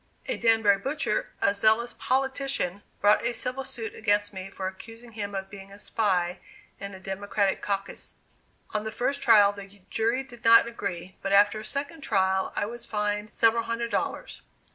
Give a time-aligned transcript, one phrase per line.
[0.25, 5.35] A Danbury butcher, a zealous politician, brought a civil suit against me for accusing him
[5.35, 6.39] of being a spy
[6.79, 8.15] in a Democratic caucus.
[8.73, 12.65] On the first trial the jury did not agree, but after a second trial I
[12.65, 14.41] was fined several hundred dollars.